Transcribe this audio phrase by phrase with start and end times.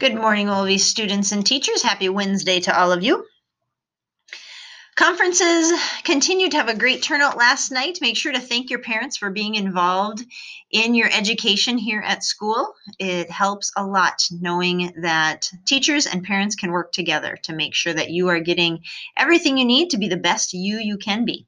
[0.00, 1.82] Good morning, Olvie students and teachers.
[1.82, 3.26] Happy Wednesday to all of you.
[4.96, 7.98] Conferences continued to have a great turnout last night.
[8.00, 10.24] Make sure to thank your parents for being involved
[10.70, 12.72] in your education here at school.
[12.98, 17.92] It helps a lot knowing that teachers and parents can work together to make sure
[17.92, 18.80] that you are getting
[19.18, 21.46] everything you need to be the best you you can be.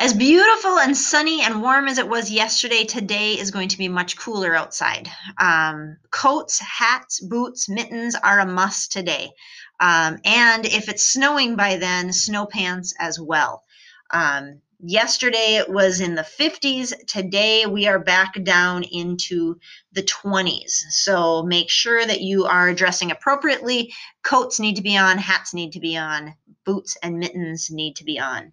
[0.00, 3.88] As beautiful and sunny and warm as it was yesterday, today is going to be
[3.88, 5.10] much cooler outside.
[5.38, 9.32] Um, coats, hats, boots, mittens are a must today.
[9.80, 13.64] Um, and if it's snowing by then, snow pants as well.
[14.12, 16.94] Um, yesterday it was in the 50s.
[17.08, 19.58] Today we are back down into
[19.94, 20.74] the 20s.
[20.90, 23.92] So make sure that you are dressing appropriately.
[24.22, 28.04] Coats need to be on, hats need to be on, boots and mittens need to
[28.04, 28.52] be on.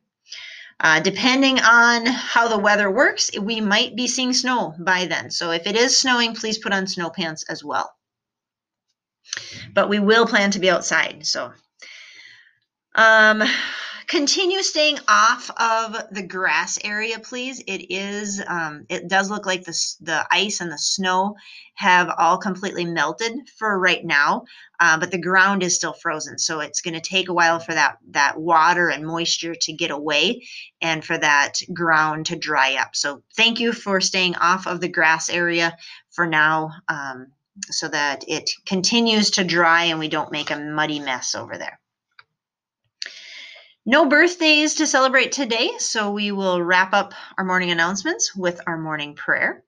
[0.80, 5.32] Uh, depending on how the weather works, we might be seeing snow by then.
[5.32, 7.94] So if it is snowing, please put on snow pants as well.
[9.74, 11.26] But we will plan to be outside.
[11.26, 11.54] So
[12.96, 13.44] um,
[14.08, 17.62] continue staying off of the grass area, please.
[17.68, 21.36] It is, um, it does look like the, the ice and the snow
[21.76, 24.46] have all completely melted for right now,
[24.80, 26.38] uh, but the ground is still frozen.
[26.38, 29.92] So it's going to take a while for that, that water and moisture to get
[29.92, 30.48] away
[30.82, 32.96] and for that ground to dry up.
[32.96, 35.76] So thank you for staying off of the grass area
[36.12, 37.28] for now um,
[37.70, 41.80] so that it continues to dry and we don't make a muddy mess over there.
[43.88, 48.80] No birthdays to celebrate today, so we will wrap up our morning announcements with our
[48.80, 49.64] morning prayer.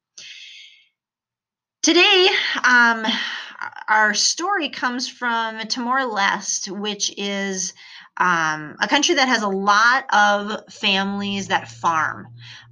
[1.84, 2.28] Today,
[2.64, 3.06] um,
[3.88, 7.74] our story comes from Timor Leste, which is
[8.20, 12.28] um, a country that has a lot of families that farm.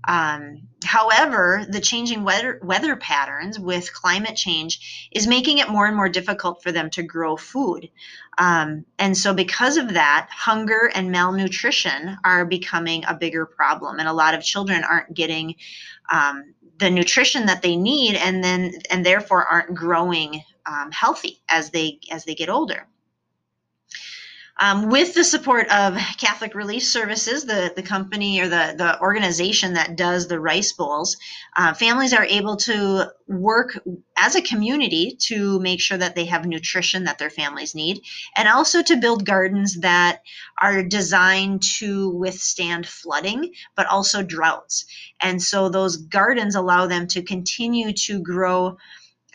[0.08, 5.96] Um, however, the changing weather, weather patterns with climate change is making it more and
[5.96, 7.90] more difficult for them to grow food.
[8.38, 14.08] Um, and so, because of that, hunger and malnutrition are becoming a bigger problem, and
[14.08, 15.56] a lot of children aren't getting
[16.12, 21.72] um, the nutrition that they need, and then and therefore aren't growing um, healthy as
[21.72, 22.88] they as they get older.
[24.58, 29.74] Um, with the support of Catholic Relief Services, the, the company or the, the organization
[29.74, 31.18] that does the rice bowls,
[31.58, 33.78] uh, families are able to work
[34.16, 38.00] as a community to make sure that they have nutrition that their families need,
[38.38, 40.22] and also to build gardens that
[40.58, 44.86] are designed to withstand flooding, but also droughts.
[45.20, 48.78] And so those gardens allow them to continue to grow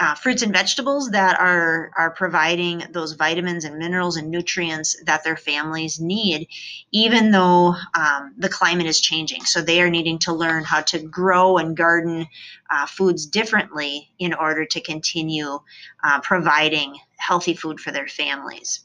[0.01, 5.23] uh, fruits and vegetables that are are providing those vitamins and minerals and nutrients that
[5.23, 6.49] their families need,
[6.91, 9.45] even though um, the climate is changing.
[9.45, 12.27] So they are needing to learn how to grow and garden
[12.71, 15.59] uh, foods differently in order to continue
[16.03, 18.81] uh, providing healthy food for their families.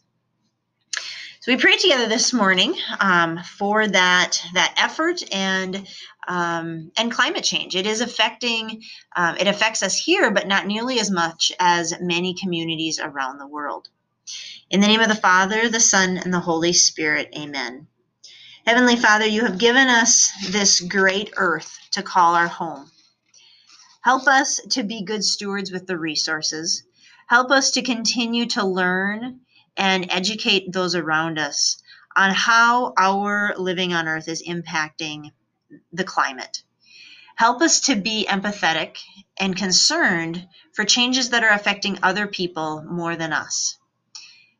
[1.45, 5.87] So we prayed together this morning um, for that that effort and
[6.27, 7.75] um, and climate change.
[7.75, 8.81] It is affecting
[9.15, 13.45] um, it affects us here, but not nearly as much as many communities around the
[13.45, 13.89] world.
[14.71, 17.85] In the name of the Father, the Son, and the Holy Spirit, Amen.
[18.65, 22.89] Heavenly Father, you have given us this great earth to call our home.
[24.01, 26.81] Help us to be good stewards with the resources.
[27.27, 29.41] Help us to continue to learn
[29.77, 31.81] and educate those around us
[32.15, 35.31] on how our living on earth is impacting
[35.91, 36.63] the climate.
[37.35, 38.97] Help us to be empathetic
[39.37, 43.77] and concerned for changes that are affecting other people more than us.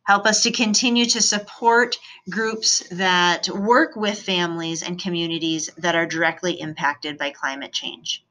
[0.04, 1.98] Help us to continue to support
[2.30, 8.24] groups that work with families and communities that are directly impacted by climate change.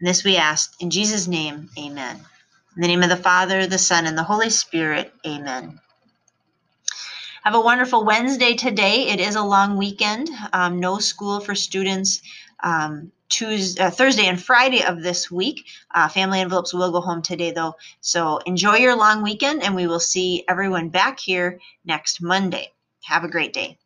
[0.00, 2.24] And this we ask in Jesus' name, amen.
[2.76, 5.80] In the name of the Father, the Son, and the Holy Spirit, amen.
[7.42, 9.08] Have a wonderful Wednesday today.
[9.08, 12.22] It is a long weekend, um, no school for students.
[12.62, 15.66] Um, Tuesday, uh, Thursday and Friday of this week.
[15.94, 17.74] Uh, family envelopes will go home today, though.
[18.00, 22.72] So enjoy your long weekend, and we will see everyone back here next Monday.
[23.04, 23.78] Have a great day.